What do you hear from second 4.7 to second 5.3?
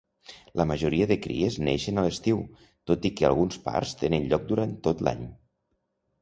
tot l'any.